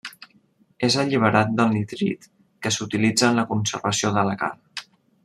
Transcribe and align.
És 0.87 0.95
alliberat 1.03 1.51
del 1.59 1.69
nitrit 1.75 2.25
que 2.65 2.71
s'utilitza 2.79 3.29
en 3.29 3.39
la 3.41 3.47
conservació 3.55 4.15
de 4.17 4.29
la 4.31 4.39
carn. 4.45 4.65